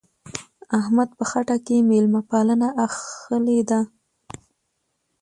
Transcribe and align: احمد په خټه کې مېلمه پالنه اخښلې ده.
احمد 0.79 1.09
په 1.17 1.23
خټه 1.29 1.57
کې 1.65 1.77
مېلمه 1.89 2.21
پالنه 2.29 2.69
اخښلې 2.85 3.59
ده. 3.69 3.79